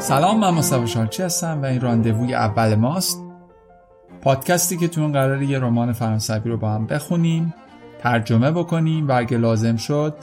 [0.00, 3.22] سلام من مصطفی شارچی هستم و این راندووی اول ماست.
[4.22, 7.54] پادکستی که تو اون قرار یه رمان فرانسوی رو با هم بخونیم
[7.98, 10.14] ترجمه بکنیم و اگه لازم شد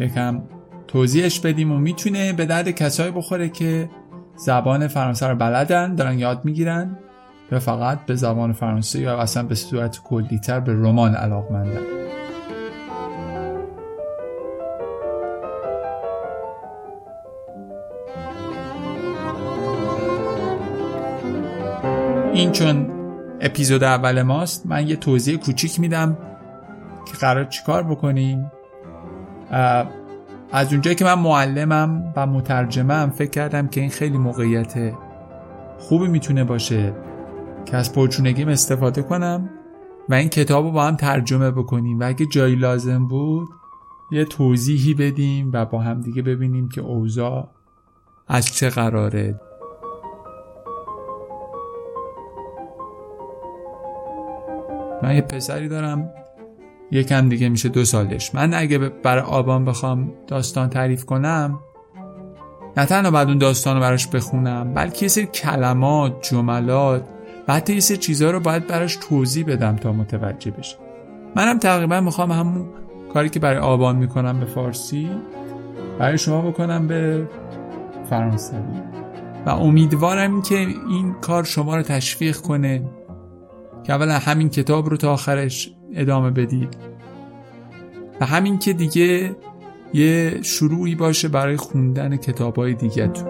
[0.00, 0.42] یکم
[0.86, 3.90] توضیحش بدیم و می‌تونه به درد کسایی بخوره که
[4.36, 6.98] زبان فرانسه رو بلدن دارن یاد می‌گیرن
[7.52, 11.97] یا فقط به زبان فرانسه یا اصلا به صورت کلیتر به رمان علاقمندن.
[22.38, 22.86] این چون
[23.40, 26.18] اپیزود اول ماست من یه توضیح کوچیک میدم
[27.06, 28.50] که قرار چیکار بکنیم.
[30.52, 34.92] از اونجایی که من معلمم و مترجمم فکر کردم که این خیلی موقعیت
[35.78, 36.92] خوبی می‌تونه باشه
[37.64, 39.50] که از پرچونگیم استفاده کنم
[40.08, 42.00] و این کتاب رو با هم ترجمه بکنیم.
[42.00, 43.48] و اگه جایی لازم بود
[44.10, 47.48] یه توضیحی بدیم و با هم دیگه ببینیم که اوضاع
[48.28, 49.40] از چه قراره.
[55.02, 56.10] من یه پسری دارم
[56.90, 58.34] یکم دیگه میشه دو سالش.
[58.34, 61.60] من اگه برای آبان بخوام داستان تعریف کنم
[62.76, 67.02] نه تنها بعد اون داستان رو براش بخونم بلکه یه سری کلمات جملات
[67.48, 70.76] و حتی یه سری چیزها رو باید براش توضیح بدم تا متوجه بشه.
[71.36, 72.66] منم تقریبا می‌خوام همون
[73.14, 75.10] کاری که برای آبان می‌کنم به فارسی
[75.98, 77.28] برای شما بکنم به
[78.10, 78.58] فرانسوی.
[79.46, 82.82] و امیدوارم که این کار شما رو تشویق کنه.
[83.88, 86.76] که اولا همین کتاب رو تا آخرش ادامه بدید
[88.20, 89.36] و همین که دیگه
[89.94, 93.24] یه شروعی باشه برای خوندن کتاب های دیگه تو.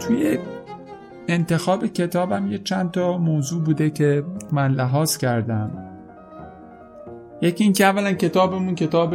[0.00, 0.38] توی
[1.28, 5.70] انتخاب کتابم یه چند تا موضوع بوده که من لحاظ کردم.
[7.42, 9.14] یکی این که اولا کتابمون کتاب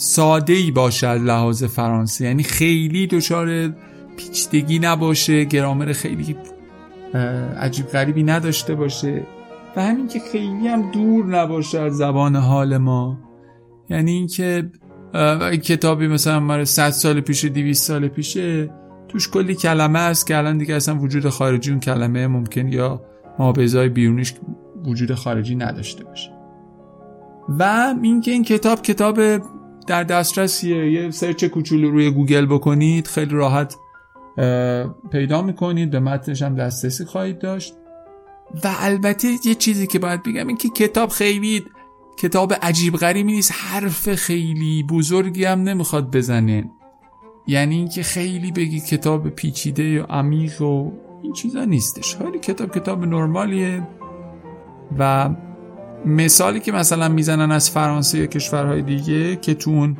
[0.00, 2.24] ساده ای باشه از لحاظ فرانسه.
[2.24, 3.74] یعنی خیلی دچار
[4.16, 6.36] پیچیدگی نباشه گرامر خیلی
[7.60, 9.26] عجیب غریبی نداشته باشه.
[9.76, 13.18] و همین که خیلی هم دور نباشه از زبان حال ما.
[13.90, 14.70] یعنی اینکه
[15.62, 18.70] کتابی مثلا مال 100 سال پیش 200 سال پیشه
[19.08, 23.02] توش کلی کلمه است که الان دیگه اصلا وجود خارجی اون کلمه ممکن یا
[23.38, 24.34] مابزای بیرونیش
[24.84, 26.30] وجود خارجی نداشته باشه.
[27.48, 29.20] و اینکه این کتاب کتاب
[29.88, 30.92] در دسترسیه.
[30.92, 33.76] یه سرچ کوچولو روی گوگل بکنید خیلی راحت
[35.10, 35.90] پیدا می‌کنید.
[35.90, 37.74] به متنش هم دسترسی خواهید داشت.
[38.64, 41.64] و البته یه چیزی که باید بگم این که کتاب خیلی
[42.18, 43.52] کتاب عجیب غریبی نیست.
[43.54, 46.70] حرف خیلی بزرگی هم نمی‌خواد بزنه.
[47.46, 52.16] یعنی اینکه خیلی بگی کتاب پیچیده یا عمیق و این چیزا نیستش.
[52.16, 53.88] خیلی کتاب کتاب نرمالیه
[54.98, 55.30] و
[56.06, 59.96] مثالی که مثلا می‌زنن از فرانسه یا کشورهای دیگه که تو اون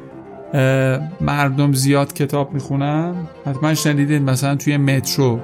[1.21, 3.15] مردم زیاد کتاب می‌خونن.
[3.47, 5.41] حتما شنیدین مثلا توی مترو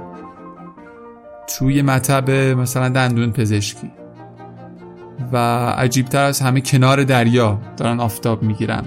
[1.58, 3.90] توی مطب مثلا دندون پزشکی.
[5.32, 5.36] و
[5.70, 8.84] عجیبتر از همه کنار دریا دارن آفتاب می‌گیرن.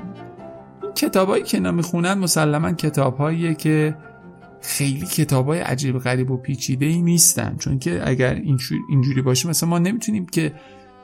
[0.84, 3.96] این کتابایی که اینا می‌خونن مسلما کتابهاییه که
[4.62, 7.56] خیلی کتابای عجیب غریب و پیچیده ای نیستن.
[7.60, 8.42] چون که اگر
[8.90, 10.54] اینجوری باشه مثلا ما نمی‌تونیم که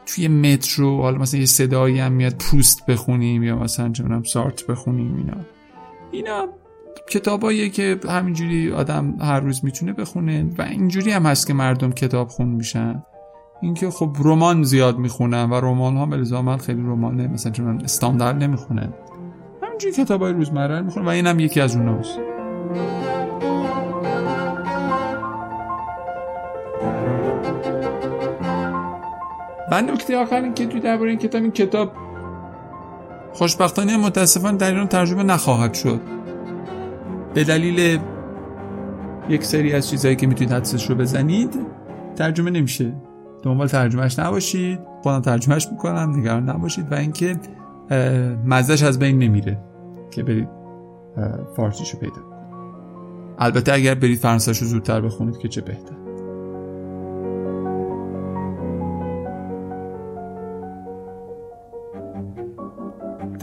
[0.05, 5.15] توی مترو حالا مثلا یه صدایی هم میاد پوست بخونیم یا مثلا چه سارت بخونیم
[5.17, 5.37] اینا.
[6.11, 6.47] اینا
[7.09, 12.27] کتاباییه که همینجوری آدم هر روز می‌تونه بخونه و اینجوری هم هست که مردم کتاب
[12.27, 13.03] خون میشن.
[13.61, 18.93] اینکه خب رمان زیاد می‌خونن و رمان ها الزاما خیلی رمانه مثلا چون استاندارد نمی‌خونن.
[19.63, 22.19] همینجوری کتابای روزمره می‌خونن و اینم یکی از اوناست.
[29.73, 31.91] و نکته آخر این که تو درباره این کتاب این کتاب
[33.33, 36.01] خوشبختانه متاسفانه در ایران ترجمه نخواهد شد.
[37.33, 37.99] به دلیل
[39.29, 41.59] یک سری از چیزهایی که می‌تونید حدسش رو بزنید
[42.15, 42.93] ترجمه نمیشه.
[43.43, 44.79] دنبال ترجمهش نباشید.
[45.03, 47.35] خودم ترجمهش می‌کنم نگران نباشید و اینکه
[48.45, 49.63] مزدش از بین نمیره
[50.11, 50.49] که برید
[51.55, 52.21] فارسیشو پیدا
[53.39, 56.02] البته اگر برید فرانسهشو زودتر بخونید که چه بهتر.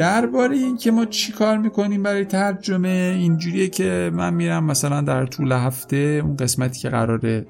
[0.01, 5.27] درباره این که ما چی کار می‌کنیم برای ترجمه اینجوریه که من میرم مثلا در
[5.27, 7.47] طول هفته اون قسمتی که قراره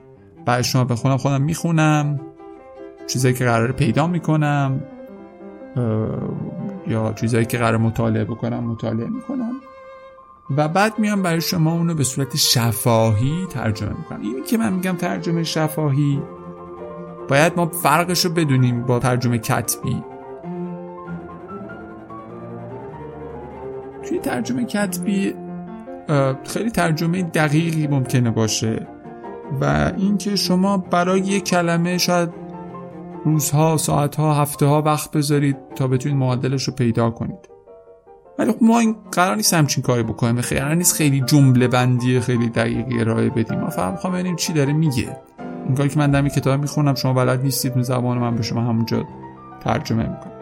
[0.47, 2.21] برای شما بخونم خودم می‌خونم.
[3.07, 4.81] چیزایی که قراره پیدا می‌کنم
[6.87, 9.53] یا چیزایی که قرار مطالعه بکنم مطالعه می‌کنم.
[10.57, 14.21] و بعد میام برای شما اونو به صورت شفاهی ترجمه می‌کنم.
[14.21, 16.23] اینی که من میگم ترجمه شفاهی
[17.29, 20.03] باید ما فرقش رو بدونیم با ترجمه کتبی.
[24.09, 25.35] توی ترجمه کتبی
[26.45, 28.87] خیلی ترجمه دقیقی ممکنه باشه
[29.61, 32.29] و اینکه شما برای یک کلمه شاید
[33.25, 37.51] روزها، ساعتها، هفته ها وقت بذارید تا بتونید معادلش رو پیدا کنید.
[38.39, 40.41] ولی خب ما این قرار نیست همچین کاری بکنیم.
[40.41, 43.61] خیلی قرار نیست خیلی جمله بندی خیلی دقیقی ارائه بدیم.
[43.61, 45.17] ما فقط می‌خوام ببینیم چی داره میگه.
[45.67, 49.05] این کاری که من دارم کتاب می‌خونم شما بلد نیستید زبان من به شما همونجا
[49.61, 50.40] ترجمه می‌کنم.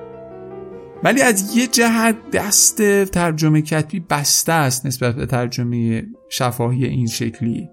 [1.05, 7.69] ولی از یه جهت دست ترجمه کتبی بسته است نسبت به ترجمه شفاهی این شکلی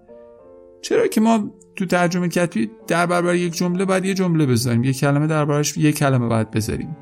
[0.82, 5.00] چرا که ما تو ترجمه کتبی در برابر یک جمله باید یه جمله بذاریم؟ یک
[5.00, 6.98] کلمه در برابرش یک کلمه باید بذاریم.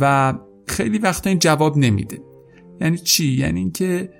[0.00, 0.34] و
[0.66, 2.18] خیلی وقتا این جواب نمیده.
[2.80, 4.10] یعنی چی؟ یعنی اینکه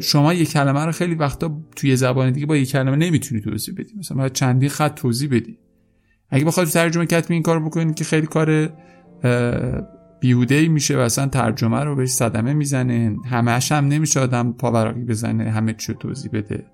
[0.00, 3.94] شما یک کلمه رو خیلی وقتا توی زبان دیگه با یک کلمه نمی‌تونی توضیح بدی.
[3.98, 5.58] مثلا باید چندی خط توضیح بدی.
[6.30, 8.72] اگه بخواد ترجمه کتبی این کار بکنید که خیلی کار
[10.20, 13.16] بیهوده میشه و اصلا ترجمه رو بهش صدمه می‌زنه.
[13.30, 16.66] همهش هم نمیشه آدم پاوراقی بزنه همه چی توضیح بده.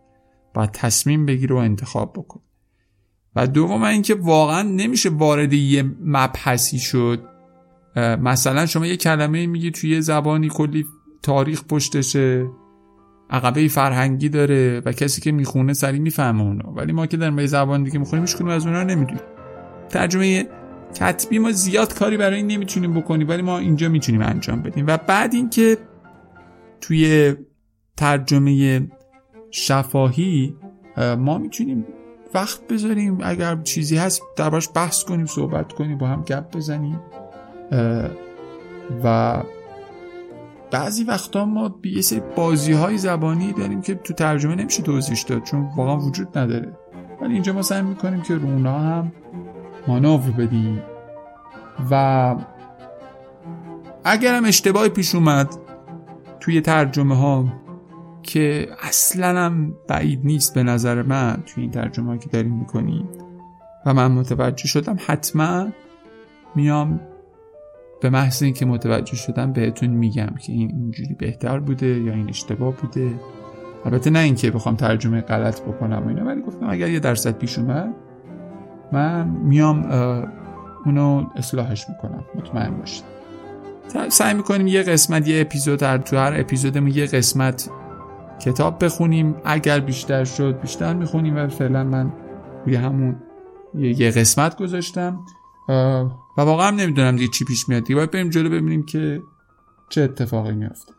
[0.55, 2.41] باید تصمیم بگیره و انتخاب بکن
[3.37, 7.23] و دوم اینکه واقعا نمیشه وارد یه مبحثی شد.
[7.97, 10.87] مثلا شما یه کلمه میگی توی زبانی کلی
[11.23, 12.47] تاریخ پشتشه
[13.31, 16.65] عقبه فرهنگی داره و کسی که می‌خونه سری می‌فهمه اونو.
[16.65, 19.23] ولی ما که در زبان دیگه می‌خونیم هیچ از اونها نمی‌دونیم.
[19.89, 20.49] ترجمه
[20.95, 24.85] کتبی ما زیاد کاری برای این نمی‌تونیم بکنیم ولی ما اینجا می‌تونیم انجام بدیم.
[24.87, 25.79] و بعد اینکه
[26.81, 27.35] توی
[27.97, 28.81] ترجمه
[29.51, 30.57] شفاهی
[31.19, 31.87] ما می‌تونیم
[32.35, 37.01] وقت بذاریم اگر چیزی هست دربارش بحث کنیم صحبت کنیم با هم گپ بزنیم.
[39.05, 39.43] و
[40.71, 45.43] بعضی وقتا ما یه سری بازی های زبانی داریم که تو ترجمه نمیشه توضیحش داد
[45.43, 46.77] چون واقعا وجود نداره.
[47.21, 49.13] ولی اینجا ما سعی می‌کنیم که رونا هم
[49.89, 50.83] مانور بدیم
[51.91, 52.37] و
[54.05, 55.57] اگرم اشتباهی پیش اومد
[56.41, 57.45] توی ترجمه ها
[58.23, 63.09] که اصلا هم بعید نیست به نظر من توی این ترجمه که داریم می‌کنیم
[63.87, 65.69] و من متوجه شدم حتما
[66.55, 67.01] میام
[68.01, 72.75] به محض اینکه متوجه شدم بهتون میگم که این اینجوری بهتر بوده یا این اشتباه
[72.75, 73.11] بوده.
[73.85, 77.59] البته نه اینکه بخوام ترجمه غلط بکنم و اینا ولی گفتم اگر یه درصد پیش
[77.59, 77.95] اومد
[78.93, 79.83] من میام
[80.85, 82.25] اونو اصلاحش می‌کنم.
[82.35, 83.05] مطمئن باشید
[84.09, 87.71] سعی می‌کنیم یه قسمت یه اپیزود هر تو هر اپیزودمون یه قسمت
[88.41, 89.37] کتاب بخونیم.
[89.45, 92.13] اگر بیشتر شد بیشتر می‌خونیم و فعلا من
[92.67, 93.17] روی همون
[93.75, 95.21] یه قسمت گذاشتم.
[96.39, 97.83] و واقعا نمی‌دونم دیگه چی پیش میاد.
[97.83, 99.23] دیگه باید بریم جلو ببینیم که
[99.89, 100.93] چه اتفاقی میافته.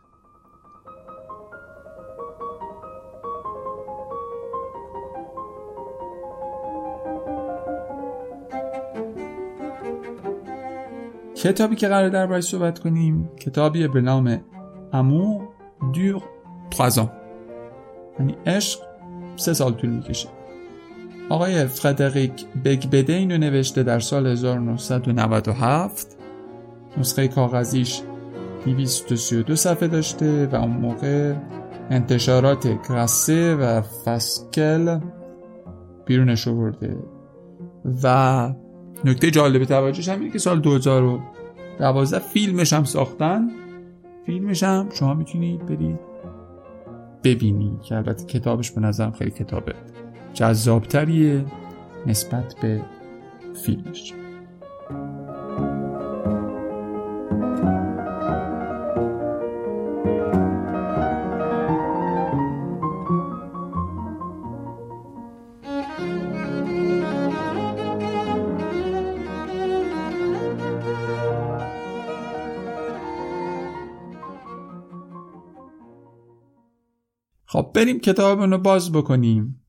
[11.44, 14.40] کتابی که قرار در صحبت کنیم کتابی به نام
[14.92, 15.40] امو
[15.92, 16.22] دور
[16.90, 17.10] 3
[18.18, 18.80] یعنی عشق
[19.36, 20.28] سه سال طول می‌کشه.
[21.30, 26.16] آقای فردریک بگبده اینو نوشته در سال 1997
[26.96, 28.02] نسخه کاغذیش
[28.64, 31.34] 232 صفحه داشته و اون موقع
[31.90, 35.00] انتشارات گراسه و فسکل
[36.06, 36.96] بیرونش برده
[38.02, 38.63] و
[39.04, 43.50] نکته جالب توجهش هم که سال 2012 فیلمش هم ساختن.
[44.26, 45.98] فیلمش هم شما می‌تونید برید
[47.24, 49.74] ببینی که البته کتابش به نظرم خیلی کتابه.
[50.34, 51.44] جذابتریه
[52.06, 52.82] نسبت به
[53.66, 54.14] فیلمش.
[77.74, 79.60] بریم کتاب رو باز بکنیم.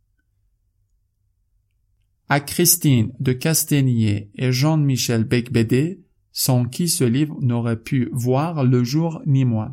[2.29, 5.99] À Christine de Castagnier et Jean-Michel Becbédé,
[6.31, 9.67] sans qui ce livre n'aurait pu voir le jour ni moi.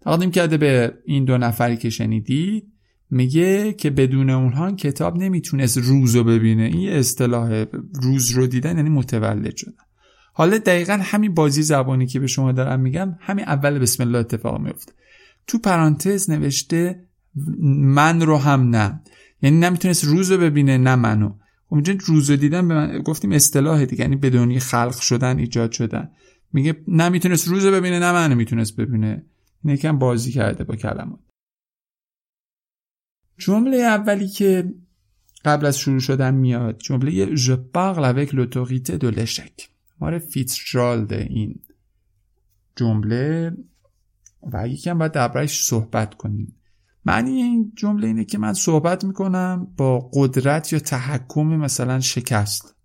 [0.00, 2.72] تقدیم کرده به این دو نفری که شنیدید.
[3.10, 6.62] میگه که بدون اونها کتاب نمی‌تونست روز رو ببینه.
[6.62, 7.64] این اصطلاح
[8.02, 9.84] روز رو دیدن یعنی متولد شدن.
[10.32, 14.60] حالا دقیقا همین بازی زبانی که به شما دارم میگم همین اول بسم الله اتفاق
[14.60, 14.92] میفته.
[15.46, 19.02] تو پرانتز نوشته من رو هم نه.
[19.42, 21.34] یعنی نمی‌تونست روز رو ببینه نه منو.
[21.68, 26.10] اونجا روز دیدن به من گفتیم اصطلاح دیگه یعنی بدونی خلق شدن ایجاد شدن.
[26.52, 29.26] میگه نه می‌تونست روز ببینه نه من می‌تونست ببینه.
[29.64, 31.20] این یکم بازی کرده با کلمات.
[33.38, 34.74] جمله اولی که
[35.44, 39.68] قبل از شروع شدن میاد جمله je parle avec l'autorité de l'échec
[40.00, 41.60] ماره فیتزجرالد این
[42.76, 43.56] جمله.
[44.52, 46.59] و یکی هم باید دربارش صحبت کنیم.
[47.04, 52.76] معنی این جمله اینه که من صحبت می‌کنم با قدرت یا تحکم مثلا شکست.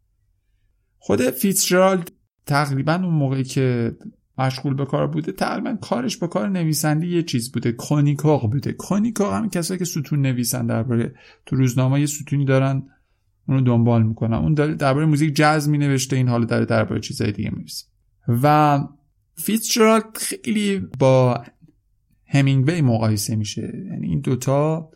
[0.97, 2.11] خود فیتزجرالد
[2.45, 3.97] تقریبا اون موقعی که
[4.37, 8.73] مشغول به کار بوده تقریبا کارش با کار نویسنده یه چیز بوده کرونیکاق بوده.
[8.73, 12.83] کرونیکاق همین کسایی که ستون نویسن درباره تو روزنامه یه ستونی دارن
[13.47, 14.33] اونو دنبال می‌کنن.
[14.33, 17.85] اون داره درباره موزیک جاز مینوشته این حالا داره درباره چیزای دیگه می‌رسه
[18.27, 18.79] و
[19.37, 21.43] فیتزجرالد خیلی با
[22.35, 23.85] همینگوی مقایسه میشه.
[23.91, 24.89] یعنی این دوتا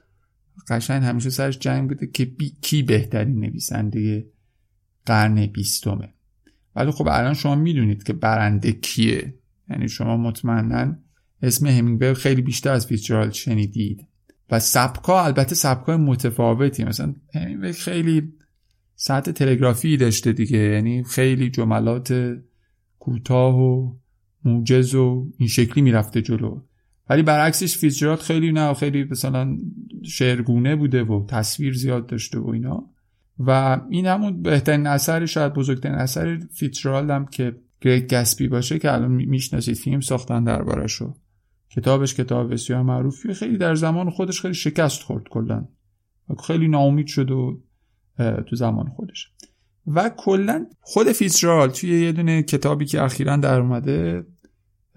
[0.69, 4.27] قشنگ همیشه سرش جنگ بوده که بی کی بهترین نویسنده
[5.05, 6.13] قرن بیستمه.
[6.75, 9.33] ولی خب الان شما می‌دونید که برنده کیه.
[9.69, 10.95] یعنی شما مطمئنا
[11.41, 14.07] اسم همینگوی خیلی بیشتر از فیتزجرالد شنیدید.
[14.51, 16.83] و سبکا البته سبکای متفاوتی.
[16.83, 18.33] مثلا همینگوی خیلی
[18.95, 20.57] سطح تلگرافی داشته دیگه.
[20.57, 22.37] یعنی خیلی جملات
[22.99, 23.95] کوتاه و
[24.45, 26.61] موجز و این شکلی می‌رفته جلو.
[27.09, 29.57] ولی برعکسش فیتزجرالد خیلی نه خیلی مثلا
[30.03, 32.89] شعرگونه بوده و تصویر زیاد داشته و اینا.
[33.39, 38.93] و این همون بهترین اثر شاید بزرگترین اثر فیتزجرالد هم که Great Gatsby باشه که
[38.93, 41.13] الان می‌شناسید فیلم ساختن دربارشو
[41.69, 45.65] کتابش کتاب بسیار معروفی خیلی در زمان خودش خیلی شکست خورد کلا.
[46.47, 47.61] خیلی ناامید شد و
[48.17, 49.31] تو زمان خودش.
[49.87, 54.25] و کلا خود فیتزجرالد توی یه دونه کتابی که اخیرا در اومده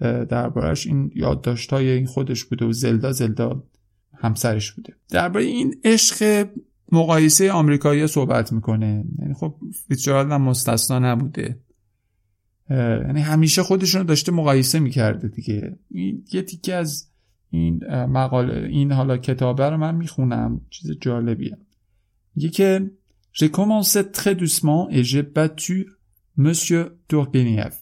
[0.03, 3.63] دربارهش این یادداشت‌های این خودش بوده و زلدا زلدا
[4.17, 4.93] همسرش بوده.
[5.09, 6.47] درباره این عشق
[6.91, 9.05] مقایسه آمریکایی صحبت می‌کنه.
[9.19, 9.55] یعنی خب
[9.87, 11.59] فیتزجرالد هم مستثنا نبوده.
[12.69, 15.77] یعنی همیشه خودشون رو داشته مقایسه می‌کرده دیگه.
[15.91, 17.07] این یه تیکه از
[17.49, 20.61] این مقاله این حالا کتابه رو من می‌خونم.
[20.69, 21.57] چیز جالبیه.
[22.35, 22.91] میگه که
[23.33, 25.77] J'ai commencé très doucement et j'ai battu
[26.37, 27.73] Monsieur Turgenev.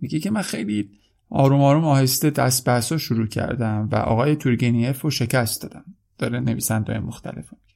[0.00, 0.90] میگه که من خیلی
[1.30, 5.84] آروم آروم آهسته دست بحثا شروع کردم و آقای تورگنیف رو شکست دادم
[6.18, 7.74] داره نویسنده مختلف میگه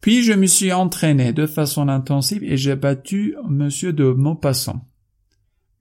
[0.00, 4.80] Puis je me suis entraîné de façon intensive et j'ai battu monsieur de Maupassant.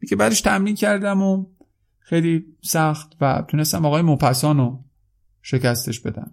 [0.02, 1.46] میگه بعدش تمرین کردم و
[2.00, 4.84] خیلی سخت و تونستم آقای موپاسان رو
[5.42, 6.32] شکستش بدم.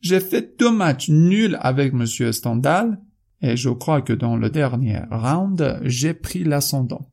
[0.00, 3.00] J'ai fait deux matchs nuls avec monsieur Stendhal
[3.42, 7.10] et je crois que dans le dernier round, j'ai pris l'ascendant.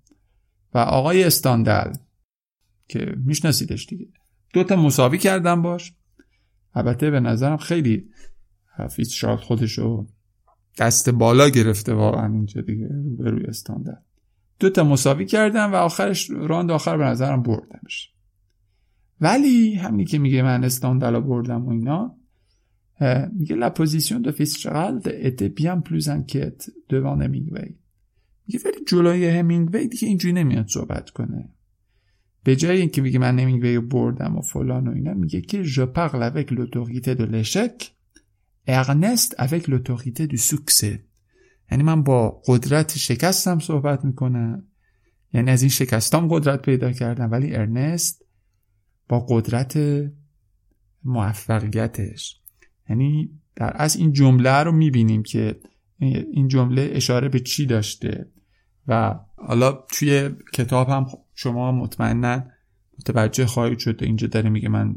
[0.76, 1.94] و آقای استاندل
[2.88, 4.08] که میشناسیدش دیگه.
[4.54, 5.94] دو تا مساوی کردم باش.
[6.74, 8.10] البته به نظرم خیلی
[8.78, 10.08] حفیظ شاد خودشو
[10.78, 13.92] دست بالا گرفته واقعا اینجا دیگه به روی استاندل.
[14.60, 18.12] دو تا مساوی کردم و آخرش راند آخر به نظرم بردمش.
[19.22, 22.16] ولی همینی که میگه من استاندل بردم و اینا
[23.34, 27.18] میگه la position de Fitzgerald était bien plus inquiète devant
[28.48, 31.50] میگه ولی جلوی همینگوی دیگه اینجوری نمیاد صحبت کنه.
[32.44, 36.22] به جای اینکه میگه من همینگوی بردم و فلان و اینا میگه که je parle
[36.32, 37.96] avec l'autorité de l'échec
[38.68, 41.00] Ernest avec l'autorité du succès.
[41.72, 44.64] یعنی من با قدرت شکستم صحبت می‌کنم
[45.34, 48.26] یعنی از این شکستام قدرت پیدا کردم ولی ارنست
[49.10, 49.80] با قدرت
[51.04, 52.42] موفقیتش.
[52.90, 55.60] یعنی در از این جمله رو می‌بینیم که
[56.00, 58.32] این جمله اشاره به چی داشته؟
[58.88, 62.44] و حالا توی کتاب هم شما مطمئنا
[63.00, 64.00] متوجه خواهید شد.
[64.02, 64.96] اینجا داره میگه من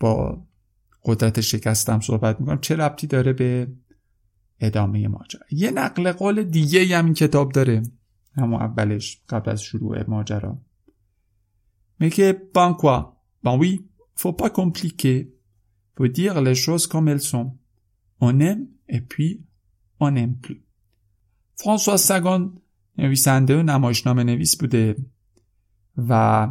[0.00, 0.42] با
[1.04, 2.60] قدرت شکستم صحبت می‌کنم.
[2.60, 3.68] چه ربطی داره به
[4.60, 7.82] ادامه ماجرا؟ یه نقل قول دیگه هم این کتاب داره.
[8.36, 10.58] همون اولش قبل از شروع ماجرا.
[11.98, 13.84] میگه بان کوا بان وی
[14.18, 15.18] faut pas compliquer.
[15.96, 17.48] Faut dire les choses comme elles sont.
[18.20, 18.40] On
[21.56, 22.60] فرانسوا سگان
[22.98, 24.96] نویسنده و نمایشنامه نویس بوده.
[26.08, 26.48] و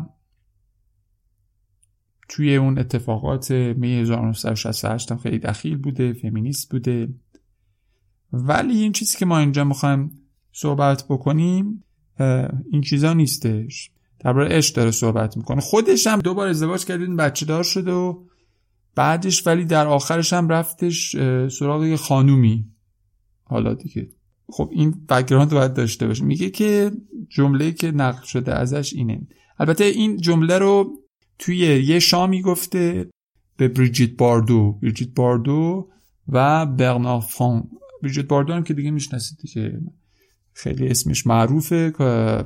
[2.29, 7.13] توی اون اتفاقات می 1968 هم خیلی دخیل بوده فمینیست بوده.
[8.33, 10.11] ولی این چیزی که ما اینجا می‌خوایم
[10.51, 11.83] صحبت بکنیم
[12.71, 13.91] این چیزا نیستش.
[14.19, 15.61] درباره عشق داره صحبت می‌کنه.
[15.61, 18.23] خودش هم دوبار ازدواج کردین بچه دار شده و
[18.95, 21.15] بعدش ولی در آخرش هم رفتش
[21.47, 22.65] سراغ یه خانومی.
[23.43, 24.09] حالا دیگه
[24.47, 26.23] خب این بکگراند باید داشته باشه.
[26.23, 26.91] میگه که
[27.29, 29.27] جمله که نقل شده ازش اینه.
[29.59, 30.99] البته این جمله رو
[31.39, 33.09] توی یه شامی گفته
[33.57, 34.71] به بریجیت باردو.
[34.81, 35.89] بریجیت باردو
[36.27, 37.69] و برنار فران
[38.03, 39.81] بریجیت باردو هم که دیگه می‌شناسید که
[40.53, 41.93] خیلی اسمش معروفه.
[41.97, 42.45] که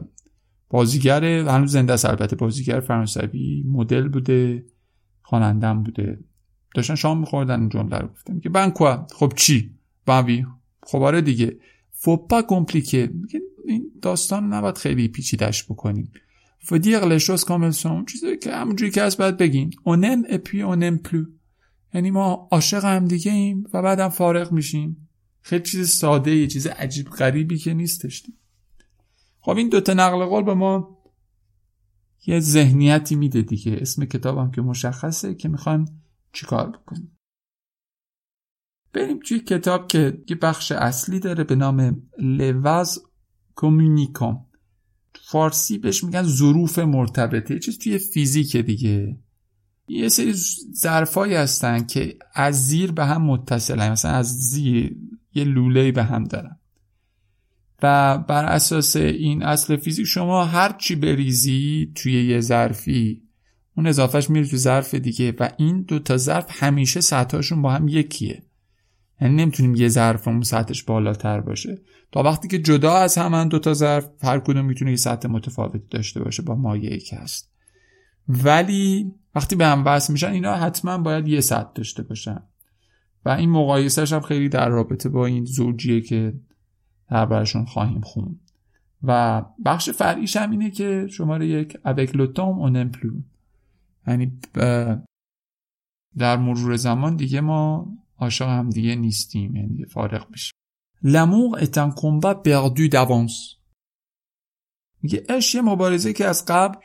[0.70, 2.36] بازیگر هنوز زنده است البته.
[2.36, 4.66] بازیگر فرانسوی مدل بوده.
[5.22, 6.20] خوانندم بوده.
[6.76, 8.08] داشتن شام میخوردن جمله رو.
[8.08, 9.08] گفته میگه بنکوا.
[9.16, 9.76] خب چی؟
[10.06, 10.46] باوی
[10.84, 11.58] خب دیگه.
[12.02, 13.10] فوپا کمپلیکه
[13.66, 16.12] این داستان نباید خیلی پیچیدش بکنیم
[16.62, 20.32] faut dire les choses comme elles چیزی که همونجوری که هست باید بگیم on aime
[20.32, 21.28] et puis on aime plus.
[21.94, 25.10] یعنی ما عاشق هم دیگه ایم و بعدم فارغ میشیم
[25.42, 28.24] خیلی چیز ساده یه چیز عجیب غریبی که نیستش
[29.42, 30.98] خب این دوتا نقل قول به ما
[32.26, 35.86] یه ذهنیتی میده دیگه اسم کتابم که مشخصه که می‌خوایم
[36.34, 37.19] چیکار بکنیم
[38.94, 43.00] بریم توی کتاب که یه بخش اصلی داره به نام لواز
[43.56, 44.46] کومونیکام
[45.32, 47.60] فارسی بهش میگن ظروف مرتبطه.
[47.60, 49.18] چیز توی فیزیک دیگه.
[49.88, 50.34] یه سری
[50.74, 53.92] ظرفایی هستن که از زیر به هم متصلن.
[53.92, 54.98] مثلا از زیر
[55.34, 56.60] یه لوله به هم دارن.
[57.84, 63.24] و بر اساس این اصل فیزیک شما هر چی بریزی توی یه ظرفی
[63.78, 65.34] اون اضافهش میره تو ظرف دیگه.
[65.40, 68.44] و این دو تا ظرف همیشه سطحشون با هم یکیه.
[69.22, 71.82] یعنی نمی‌تونیم یه ظرف اون سطحش بالاتر باشه.
[72.12, 75.88] تا وقتی که جدا از هم دو تا ظرف هر کدوم می‌تونه یه سطح متفاوتی
[75.90, 77.52] داشته باشه با مایعی که هست.
[78.28, 82.44] ولی وقتی به هم وصل میشن اینا حتما باید یه سطح داشته باشن.
[83.26, 86.34] و این مقایسهش هم خیلی در رابطه با این زوجیه که
[87.10, 88.40] دربارشون خواهیم خون.
[89.04, 92.98] و بخش فرعیش هم اینه که شماره یک avec le temps on
[94.08, 94.40] یعنی
[96.18, 97.88] در مرور زمان دیگه ما
[98.20, 100.54] عاشق هم دیگه نیستیم یعنی فارغ بشیم
[101.04, 103.60] est un combat perdu d'avance.
[105.02, 106.78] میگه عشق یه مبارزه که از قبل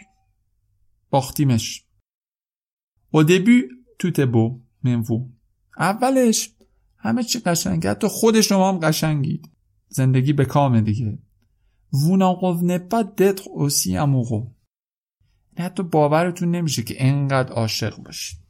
[1.11, 1.85] باختیمش.
[3.99, 5.31] Tout est beau même vous.
[5.79, 6.55] اولش
[6.99, 9.51] همه چی قشنگه حتی خود شما هم قشنگید.
[9.89, 11.19] زندگی به کامه دیگه.
[11.93, 12.81] Vous n'en revenez
[13.19, 14.55] d'être aussi amoureux.
[15.59, 18.44] حتی باورتون نمیشه که انقدر عاشق باشید.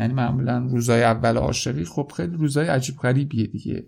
[0.00, 3.86] یعنی معمولا روزای اول عاشقی خب خیلی روزای عجیب غریبیه دیگه.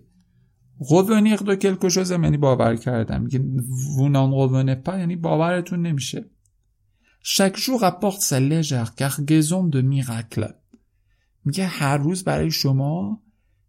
[0.79, 3.39] de quelque chose یعنی باور کردن میگه
[4.09, 6.25] n'en revenez pas یعنی باورتون نمیشه.
[7.23, 10.53] chaque jour apporte sa légère cargaison de miracles
[11.45, 13.21] میگه هر روز برای شما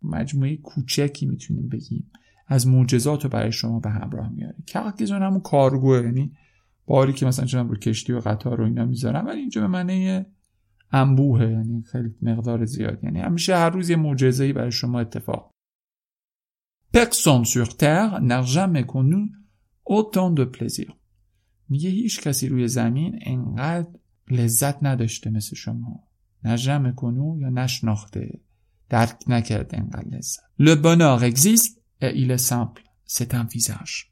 [0.03, 2.11] مجموعه کوچکی می‌تونیم بگیم.
[2.47, 6.33] از معجزات رو برای شما به همراه میاره کرگزون همون کارگوه یعنی
[6.87, 10.25] باری که مثلا چون رو کشتی و قطار رو اینا می‌ذارم ولی اینجا به معنی
[10.93, 15.51] انبوهه یعنی خیلی مقدار زیاد یعنی همیشه هر روز یه معجزه‌ای برای شما اتفاق
[16.93, 19.33] Personne sur terre n'a jamais connu
[19.85, 20.93] autant de plaisir.
[21.69, 23.99] میگه هیچ کسی روی زمین انقدر
[24.31, 26.05] لذت نداشته مثل شما.
[26.45, 28.41] نه جمع کنو یا نشناخته.
[28.89, 30.41] درک نکرده انقدر لذت.
[30.59, 32.83] Le bonheur existe et il est simple.
[33.07, 34.07] C'est un visage.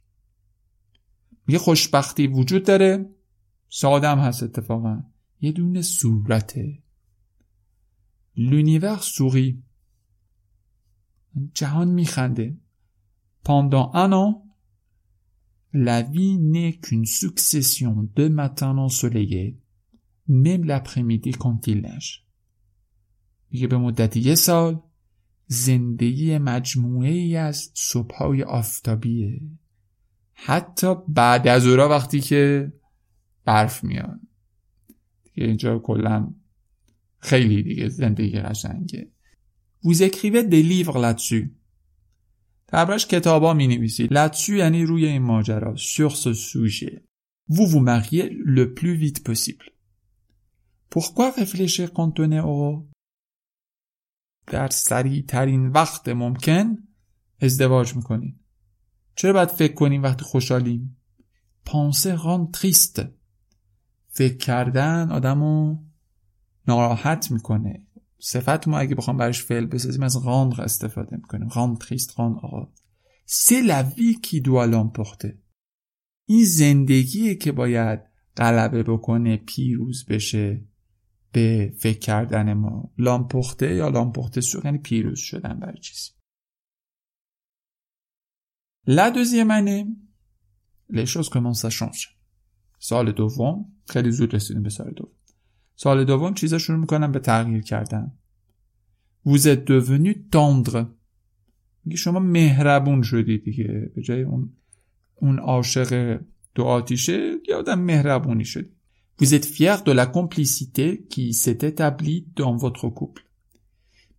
[1.47, 3.07] میگه خوشبختی وجود داره
[3.69, 5.05] سادم هست اتفاقا
[5.41, 6.83] یه دونه صورته.
[8.37, 9.63] لونیور سوری
[11.55, 12.57] جهان میخنده.
[13.45, 14.43] پاندا انا
[15.75, 19.55] لوی نه کن سکسیون دو متن آن سلیه
[20.29, 22.23] میم لپخی میدی کنفیلنش
[23.51, 24.83] میگه به مدت یه سال
[25.47, 29.41] زندگی مجموعه ای از صبح آفتابی، آفتابیه.
[30.33, 32.73] حتی بعد از اورا وقتی که
[33.45, 34.21] برف میاد.
[35.37, 36.35] دیگه اینجا کلا
[37.19, 39.11] خیلی دیگه زندگی قشنگه.
[39.83, 41.51] Vous écrivez des livres là-dessus.
[42.69, 47.03] دربارش کتابا می نویسید là-dessus یعنی روی این ماجرا sur ce sujet.
[47.49, 49.71] Vous vous mariez le plus vite possible.
[50.91, 52.87] Pourquoi réfléchir quand on est heureux?
[54.47, 56.79] در سریع ترین وقت ممکن
[57.41, 58.41] ازدواج می‌کنید.
[59.17, 60.97] چرا باید فکر کنیم وقتی خوشحالیم؟
[61.65, 63.03] پانسه ران تریست
[64.17, 65.79] فکر کردن آدمو
[66.69, 67.87] ناراحت می‌کنه.
[68.19, 71.49] صفت ما اگه بخوام برش فعل بسازیم از راندر استفاده می‌کنیم.
[71.55, 72.73] راند تریست راند آقا.
[73.27, 75.39] سه لوی کی دو پخته.
[76.29, 78.01] این زندگیه که باید
[78.37, 80.65] غلبه بکنه پیروز بشه
[81.33, 82.93] به فکر کردن ما.
[82.99, 86.11] لامپخته یا لامپخته سو یعنی پیروز شدن بر چیزی
[88.89, 89.85] La deuxième année,
[90.91, 92.16] les choses commencent à changer.
[92.89, 95.11] سال دوم خیلی زود رسیدیم به سال دوم.
[95.77, 98.13] سال دوم چیزا شروع می‌کنن به تغییر کردن.
[99.27, 100.85] Vous êtes devenu tendre.
[101.85, 104.53] میگه شما مهربون شدی دیگه به جای اون
[105.15, 106.21] اون عاشق
[106.55, 108.71] دو آتیشه یه آدم مهربونی شدی.
[109.23, 113.23] Vous êtes fier de la complicité qui s'est établie dans votre couple.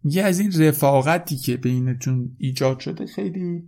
[0.03, 3.63] میگه از این رفاقتی که بینتون ایجاد شده خیلی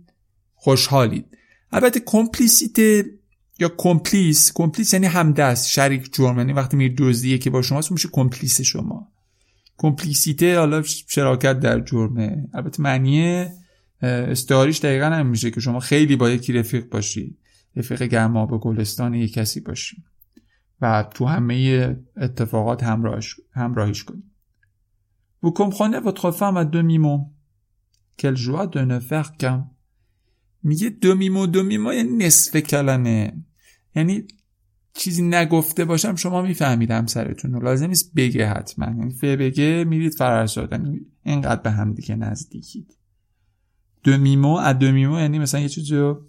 [0.54, 1.24] خوشحالید
[1.72, 3.19] البته کمپلیسیته
[3.60, 6.38] یا کمپلیس کمپلیس یعنی همدست شریک جرم.
[6.38, 9.08] یعنی وقتی میری دزدیه که با شماست میشه کمپلیس شما.
[9.76, 12.48] کمپلیسیته حالا شراکت در جرمه.
[12.54, 13.46] البته معنی
[14.02, 17.36] استعاریش دقیقا هم میشه که شما خیلی با یکی رفیق باشی.
[17.76, 20.02] رفیق گرما به گلستان یک کسی باشی.
[20.80, 24.30] و تو همه اتفاقات همراهش همراهیش کنید
[25.42, 27.20] Vous comprenez votre femme à demi-mot.
[28.18, 29.70] Quelle joie de ne faire qu'un.
[30.62, 33.32] میگه دومیمو دومیمو یعنی نصف کلمه.
[33.94, 34.24] یعنی
[34.94, 38.86] چیزی نگفته باشم شما می‌فهمید همسرتون لازم نیست بگه حتما.
[38.86, 42.96] یعنی فه بگه میرید فرار یعنی اینقدر به هم دیگه نزدیکید.
[44.02, 46.26] دومیمو ا دومیمو یعنی مثلا یه چیزی رو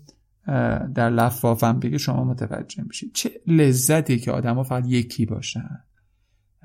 [0.95, 3.13] در لفافم بگه شما متوجه میشید.
[3.13, 5.80] چه لذتی که آدما فقط یکی باشن.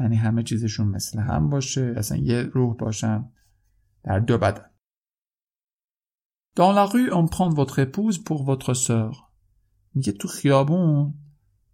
[0.00, 1.94] یعنی همه چیزشون مثل هم باشه.
[1.96, 3.24] اصلا یه روح باشن
[4.04, 4.70] در دو بدن.
[6.56, 9.25] Dans la rue, on prend votre épouse pour votre sœur.
[9.96, 11.14] میگه تو خیابون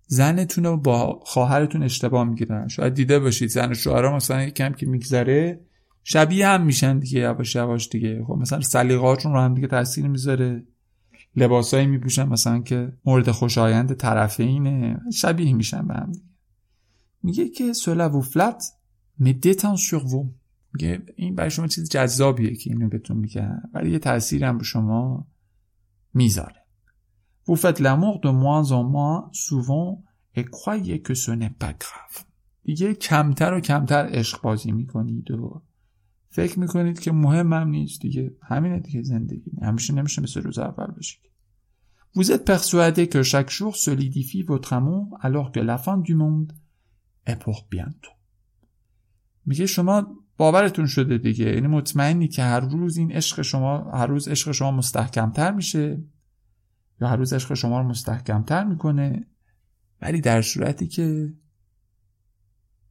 [0.07, 2.69] زنتون رو با خواهرتون اشتباه می‌گیرن.
[2.69, 5.61] شاید دیده باشید زن شوهرها مثلا کم که میگذره
[6.05, 8.25] شبیه هم میشن دیگه یواش یواش دیگه.
[8.27, 10.67] خب مثلا سلیقه‌هاشون رو هم دیگه تاثیر می‌ذاره.
[11.37, 15.01] لباسایی میپوشن مثلا که مورد خوشایند طرفینه.
[15.13, 16.25] شبیه میشن به هم دیگه.
[17.23, 18.65] میگه که flatte
[19.21, 20.27] mais détend sur vous.
[20.75, 24.65] میگه این برای شما چیز جذابیه که اینو بهتون میگم ولی یه تاثیر هم به
[24.65, 25.27] شما
[26.15, 26.62] می‌ذاره.
[27.47, 30.03] Vous faites l'amour de moins en moins souvent
[30.37, 32.25] et croyez que ce n'est pas grave.
[32.65, 35.63] دیگه کمتر و کمتر عشق بازی می‌کنید و
[36.29, 38.01] فکر می‌کنید که مهم هم نیست.
[38.01, 39.53] دیگه همینه دیگه زندگی.
[39.63, 41.33] همیشه نمیشه مثل روز اول بشید
[42.15, 46.53] Vous êtes persuadé que chaque jour solidifie votre amour alors que la fin du monde
[47.27, 48.17] est pour bientôt.
[49.47, 51.55] میگه شما باورتون شده دیگه.
[51.55, 56.05] یعنی مطمئنی که هر روز این عشق شما هر روز عشق شما مستحکمتر میشه.
[57.01, 59.27] یا روز عشق شما رو مستحکمتر می‌کنه
[60.01, 61.35] ولی در صورتی که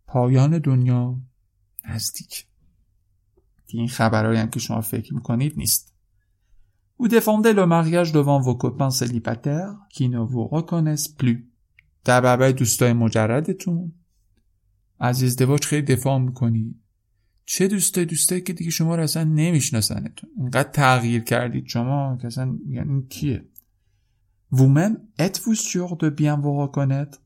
[0.08, 1.22] پایان دنیا
[1.90, 2.48] نزدیک.
[3.66, 5.92] این خبرهایی که شما فکر می‌کنید نیست.
[7.00, 11.38] Vous défendez le mariage devant vos copains célibataires qui ne vous reconnaissent plus.
[12.04, 13.94] در برابر دوستای مجردتون.
[15.00, 16.76] از ازدواج خیلی دفاع می‌کنید
[17.46, 20.30] چه دوستای دوستایی که دیگه شما رو اصلا نمیشناسنتون.
[20.38, 23.46] اینقدر تغییر کردید شما که اصلا یعنی کیه؟
[24.58, 27.18] Vous-même, êtes-vous sûr de bien vous reconnaître?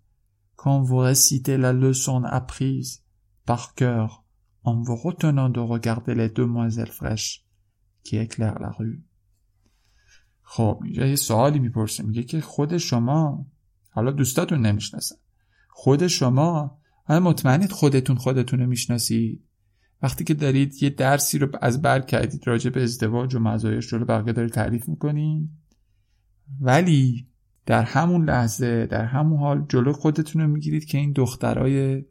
[0.55, 3.03] Quand vous récitez la leçon apprise
[3.45, 4.23] par cœur
[4.63, 7.43] en vous retenant de regarder les demoiselles fraîches
[8.03, 9.03] qui éclairent la rue.
[10.41, 12.03] خب اینجا یه سوالی می‌پرسه.
[12.03, 13.45] میگه که خود شما
[13.89, 15.15] حالا دوستاتون نمی‌شناسن.
[15.69, 19.43] خود شما حالا مطمئنید خودتون خودتون رو می‌شناسید؟
[20.01, 24.05] وقتی که دارید یه درسی رو از بر کردید راجع به ازدواج و مزایاش رو
[24.05, 25.49] بقیه دارید تعریف می‌کنید؟
[26.61, 27.27] ولی
[27.65, 32.05] در همون لحظه در همون حال جلو خودتون رو می‌گیرید که این دخترای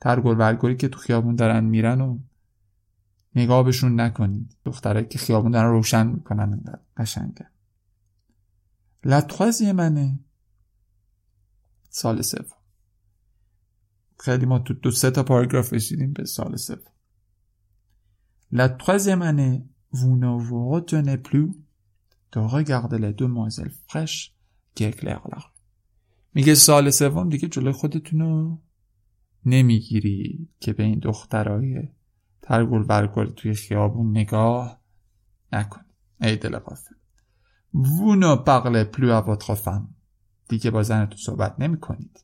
[0.00, 2.18] ترگل برگوری که تو خیابون دارن میرن و
[3.34, 4.56] نگاه بهشون نکنید.
[4.64, 6.64] دخترایی که خیابون دارن روشن می‌کنن
[6.96, 7.48] قشنگه.
[9.04, 10.18] لا troisième
[11.90, 12.44] سال سوم.
[14.18, 16.92] خیلی ما تو دو سه تا پاراگراف رسیدیم به سال سوم.
[18.52, 21.50] La troisième année, vous ne vous retenez plus.
[22.33, 24.35] de regarder les demoiselles fraîches
[24.75, 25.57] qui éclairent la rue.
[26.33, 28.61] میگه سال سوم دیگه جلوی خودتون رو
[29.45, 31.89] نمیگیری که به این دخترای
[32.41, 34.81] ترگل برگل توی خیابون نگاه
[35.53, 35.81] نکن
[36.21, 36.95] ای دل غافل
[37.73, 39.87] Vous ne parlez plus à votre femme.
[40.49, 42.19] دیگه با زنتون صحبت نمی کنید.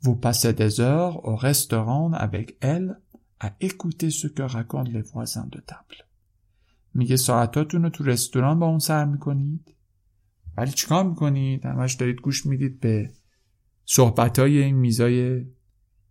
[0.00, 3.00] Vous passez des heures au restaurant avec elle
[3.40, 5.98] à écouter ce que racontent les voisins de table.
[6.93, 9.75] میگه ساعتاتون رو تو رستوران با اون سر می‌کنید
[10.57, 13.13] ولی چیکار می‌کنید همش دارید گوش می‌دید به
[13.85, 15.45] صحبتای این میزای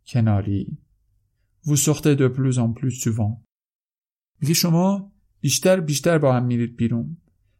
[0.07, 0.79] کناری
[1.65, 3.47] Vous sortez de plus en plus souvent.
[4.41, 7.17] میگه شما بیشتر بیشتر با هم میرید بیرون.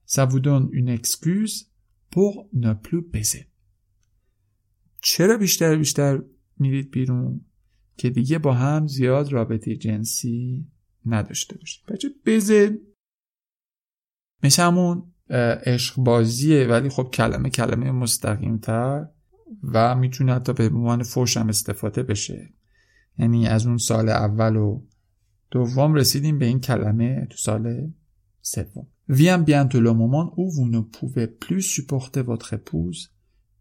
[0.07, 1.55] Ça vous donne une excuse
[2.11, 2.75] pour ne.
[5.03, 6.23] چرا بیشتر بیشتر
[6.59, 7.41] میرید بیرون
[7.97, 10.67] که دیگه با هم زیاد رابطه جنسی
[11.07, 12.79] نداشته باشید بچه بزه
[14.43, 15.03] مثل همون
[15.67, 19.09] عشق بازیه ولی خب کلمه کلمه مستقیم تر
[19.63, 22.53] و می‌تونه حتی به عنوان فوش هم استفاده بشه.
[23.19, 24.83] یعنی از اون سال اول و
[25.51, 27.93] دوم رسیدیم به این کلمه تو سال
[28.41, 28.87] سوم.
[29.11, 33.01] Vient bientôt le moment où vous ne pouvez plus supporter votre épouse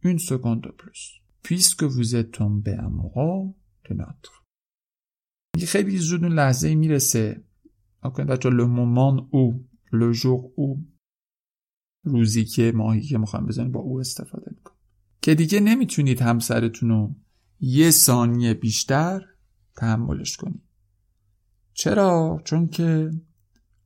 [0.09, 1.01] une seconde de plus,
[1.43, 3.53] puisque vous êtes tombé amoureux
[3.85, 4.31] de notre.
[5.67, 7.43] خیلی زود اون لحظه می‌رسه
[8.03, 8.65] اکنون بچه le
[9.31, 9.53] où
[9.91, 10.77] le jour où
[12.03, 14.73] روزی که ماهی که می‌خوایم بزنید با او استفاده میکن
[15.21, 17.15] که دیگه نمی‌تونید همسرتون رو
[17.59, 19.21] یه ثانیه بیشتر
[19.75, 20.63] تحملش کنید.
[21.73, 23.11] چرا؟ چون که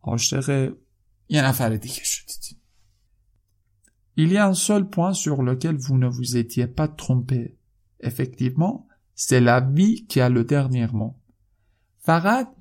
[0.02, 0.74] عاشق
[1.30, 2.60] یه نفر دیگه شدید.
[4.18, 7.58] Il y a un seul point sur lequel vous ne vous étiez pas trompé.
[8.10, 8.88] Effectivement
[9.24, 11.16] c'est la vie qui a le dernier mot.
[11.98, 12.56] فقط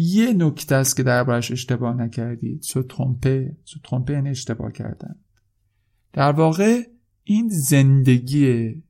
[0.00, 2.62] یه نکته است که دربارش اشتباه نکردید.
[2.62, 5.16] سو ترومپه سو ترومپه یعنی اشتباه کردن.
[6.12, 6.82] در واقع
[7.24, 8.82] این زندگیه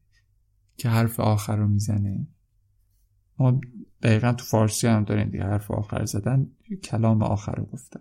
[0.76, 2.26] که حرف آخر رو می‌زنه
[3.38, 3.60] ما
[4.02, 6.46] دقیقا تو فارسی هم داریم دیگه حرف آخر زدن
[6.84, 8.00] کلام آخر رو گفتن.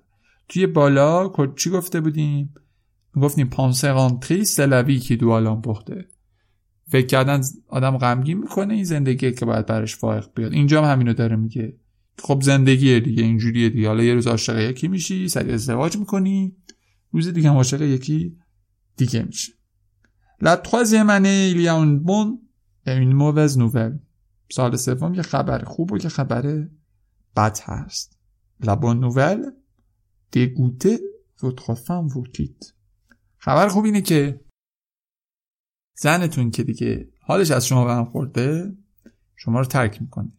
[0.49, 2.53] توی بالا چی گفته بودیم؟
[3.15, 6.07] گفتیم پانسه رانتری سلوی که دوالان بخته
[6.87, 10.53] فکر کردن آدم غمگین می‌کنه این زندگی که باید برش فائق بیاد.
[10.53, 11.77] اینجا هم همینو داره میگه.
[12.19, 16.55] خب زندگیه دیگه اینجوریه دیگه حالا یه روز عاشق یکی میشی سری ازدواج می‌کنی
[17.11, 18.37] روز دیگه هم عاشق یکی
[18.97, 19.57] دیگه میشه
[20.39, 22.37] La troisième année, il y a une bonne
[22.85, 23.99] et une mauvaise nouvelle.
[24.51, 26.67] سال سوم یه خبر خوب و یه خبر
[27.35, 28.17] بد هست.
[28.61, 29.55] La bonne nouvelle,
[30.31, 31.01] dégoûter
[31.39, 32.73] votre femme vous quitte.
[33.37, 34.41] خبر خوب اینه که
[35.95, 38.77] زنتون که دیگه حالش از شما برم خورده
[39.35, 40.31] شما رو ترک می‌کنه.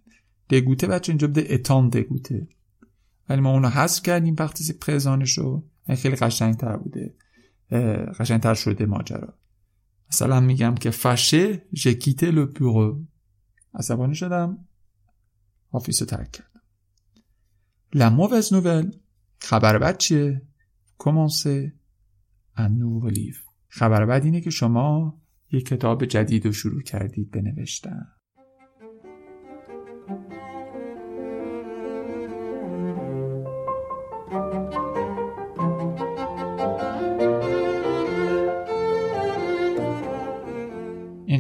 [0.50, 2.48] دگوته بچه اینجا بده اتان دگوته.
[3.28, 7.14] ولی ما اونو حذف کردیم وقتی پرزانش رو خیلی قشنگتر بوده.
[8.18, 9.34] قشنگتر شده ماجرا.
[10.11, 13.05] مثلا میگم که fâché j'ai quitté le bureau
[13.74, 14.68] عصبانی شدم.
[15.70, 16.61] office رو ترک کردم.
[17.94, 18.92] la mauvaise nouvelle
[19.38, 20.42] خبر بد چیه؟
[20.98, 21.72] commencer
[22.57, 23.03] un
[23.68, 28.06] خبر بد اینه که شما یک کتاب جدید رو شروع کردید بنوشتن.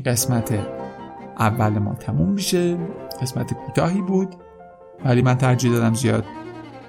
[0.08, 0.58] قسمت
[1.38, 2.76] اول ما تموم میشه.
[3.22, 4.34] قسمت کوتاهی بود.
[5.04, 6.24] ولی من ترجیح دادم زیاد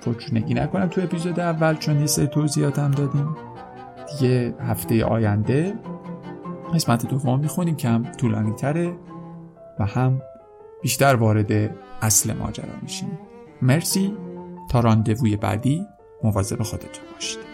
[0.06, 3.36] پرچونگی نکنم تو اپیزود اول چون یه سری توضیحات هم دادیم.
[4.12, 5.74] دیگه هفته آینده
[6.74, 8.96] قسمت دوم می‌خونیم که هم طولانی تره
[9.80, 10.22] و هم
[10.82, 13.20] بیشتر وارد اصل ماجرا میشیم.
[13.62, 14.18] مرسی.
[14.70, 15.86] تا راندووی بعدی
[16.24, 17.49] مواظب خودتون باشید.